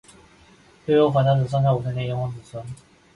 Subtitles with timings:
[0.87, 2.65] 悠悠华夏史上下五千年炎黄子孙